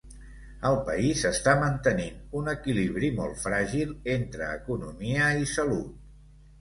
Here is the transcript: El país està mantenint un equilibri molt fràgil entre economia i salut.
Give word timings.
El 0.69 0.75
país 0.87 1.19
està 1.29 1.53
mantenint 1.63 2.17
un 2.41 2.49
equilibri 2.53 3.11
molt 3.21 3.39
fràgil 3.43 3.93
entre 4.17 4.49
economia 4.59 5.29
i 5.45 5.51
salut. 5.57 5.93